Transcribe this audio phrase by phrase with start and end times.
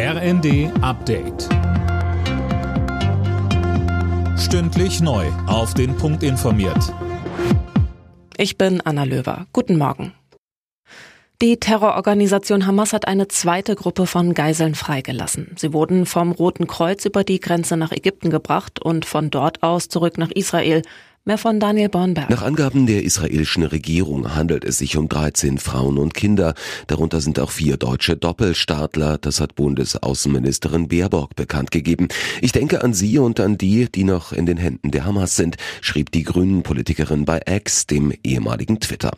[0.00, 1.48] RND Update.
[4.38, 5.26] Stündlich neu.
[5.48, 6.94] Auf den Punkt informiert.
[8.36, 9.48] Ich bin Anna Löwer.
[9.52, 10.12] Guten Morgen.
[11.42, 15.56] Die Terrororganisation Hamas hat eine zweite Gruppe von Geiseln freigelassen.
[15.56, 19.88] Sie wurden vom Roten Kreuz über die Grenze nach Ägypten gebracht und von dort aus
[19.88, 20.82] zurück nach Israel.
[21.28, 22.30] Mehr von Daniel Bornberg.
[22.30, 26.54] Nach Angaben der israelischen Regierung handelt es sich um 13 Frauen und Kinder.
[26.86, 29.18] Darunter sind auch vier deutsche Doppelstaatler.
[29.18, 32.08] Das hat Bundesaußenministerin Baerbock bekannt gegeben.
[32.40, 35.58] Ich denke an Sie und an die, die noch in den Händen der Hamas sind,
[35.82, 39.10] schrieb die Grünen-Politikerin bei X, dem ehemaligen Twitter.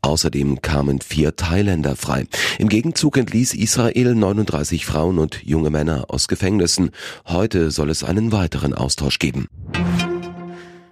[0.00, 2.26] Außerdem kamen vier Thailänder frei.
[2.60, 6.90] Im Gegenzug entließ Israel 39 Frauen und junge Männer aus Gefängnissen.
[7.26, 9.48] Heute soll es einen weiteren Austausch geben.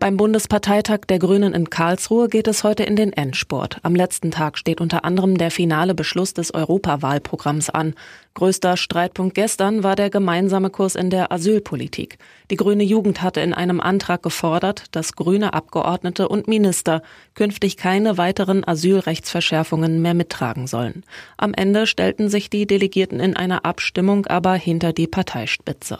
[0.00, 3.76] Beim Bundesparteitag der Grünen in Karlsruhe geht es heute in den Endspurt.
[3.82, 7.92] Am letzten Tag steht unter anderem der finale Beschluss des Europawahlprogramms an.
[8.32, 12.16] Größter Streitpunkt gestern war der gemeinsame Kurs in der Asylpolitik.
[12.50, 17.02] Die grüne Jugend hatte in einem Antrag gefordert, dass grüne Abgeordnete und Minister
[17.34, 21.04] künftig keine weiteren Asylrechtsverschärfungen mehr mittragen sollen.
[21.36, 25.98] Am Ende stellten sich die Delegierten in einer Abstimmung aber hinter die Parteispitze.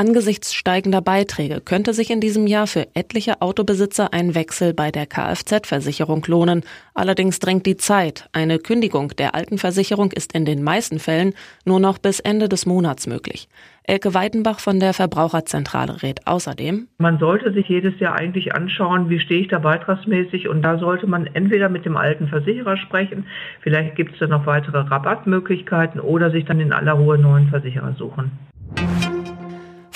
[0.00, 5.04] Angesichts steigender Beiträge könnte sich in diesem Jahr für etliche Autobesitzer ein Wechsel bei der
[5.04, 6.62] Kfz-Versicherung lohnen.
[6.94, 8.26] Allerdings drängt die Zeit.
[8.32, 11.34] Eine Kündigung der alten Versicherung ist in den meisten Fällen
[11.66, 13.46] nur noch bis Ende des Monats möglich.
[13.82, 16.88] Elke Weidenbach von der Verbraucherzentrale rät außerdem.
[16.96, 21.06] Man sollte sich jedes Jahr eigentlich anschauen, wie stehe ich da beitragsmäßig und da sollte
[21.08, 23.26] man entweder mit dem alten Versicherer sprechen,
[23.60, 27.94] vielleicht gibt es da noch weitere Rabattmöglichkeiten oder sich dann in aller Ruhe neuen Versicherer
[27.98, 28.49] suchen.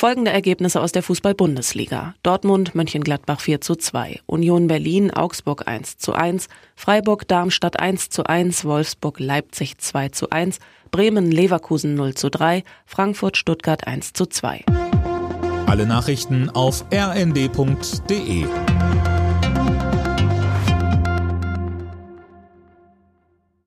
[0.04, 2.14] Folgende Ergebnisse aus der Fußball-Bundesliga.
[2.22, 8.24] Dortmund, Mönchengladbach 4 zu 2, Union Berlin, Augsburg 1 zu 1, Freiburg, Darmstadt 1 zu
[8.24, 10.58] 1, Wolfsburg, Leipzig 2 zu 1,
[10.90, 14.66] Bremen, Leverkusen 0 zu 3, Frankfurt, Stuttgart 1 zu 2.
[15.64, 18.44] Alle Nachrichten auf rnd.de